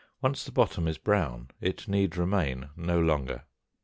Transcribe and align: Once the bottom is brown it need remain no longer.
Once 0.19 0.43
the 0.43 0.51
bottom 0.51 0.87
is 0.87 0.97
brown 0.97 1.47
it 1.61 1.87
need 1.87 2.17
remain 2.17 2.69
no 2.75 2.99
longer. 2.99 3.43